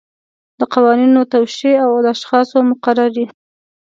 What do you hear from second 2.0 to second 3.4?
د اشخاصو مقرري.